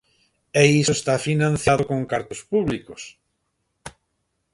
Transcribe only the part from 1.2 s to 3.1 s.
financiado con cartos públicos.